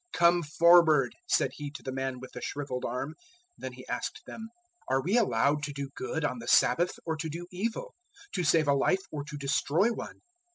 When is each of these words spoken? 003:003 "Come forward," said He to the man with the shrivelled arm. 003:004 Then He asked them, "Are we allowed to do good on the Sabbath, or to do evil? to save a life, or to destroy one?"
003:003 0.13 0.17
"Come 0.19 0.41
forward," 0.57 1.15
said 1.27 1.51
He 1.53 1.69
to 1.69 1.83
the 1.83 1.91
man 1.91 2.19
with 2.19 2.31
the 2.31 2.41
shrivelled 2.41 2.85
arm. 2.85 3.09
003:004 3.11 3.15
Then 3.59 3.73
He 3.73 3.87
asked 3.87 4.21
them, 4.25 4.49
"Are 4.89 4.99
we 5.03 5.15
allowed 5.15 5.61
to 5.61 5.73
do 5.73 5.91
good 5.93 6.25
on 6.25 6.39
the 6.39 6.47
Sabbath, 6.47 6.97
or 7.05 7.15
to 7.17 7.29
do 7.29 7.45
evil? 7.51 7.93
to 8.31 8.43
save 8.43 8.67
a 8.67 8.73
life, 8.73 9.03
or 9.11 9.23
to 9.25 9.37
destroy 9.37 9.93
one?" 9.93 10.21